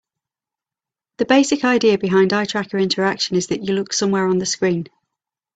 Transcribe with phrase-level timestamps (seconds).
[1.17, 4.87] The basic idea behind eye tracker interaction is that you look somewhere on the screen.